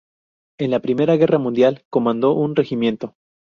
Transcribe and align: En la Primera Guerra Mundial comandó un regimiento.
En 0.57 0.71
la 0.71 0.79
Primera 0.79 1.15
Guerra 1.15 1.37
Mundial 1.37 1.85
comandó 1.91 2.33
un 2.33 2.55
regimiento. 2.55 3.13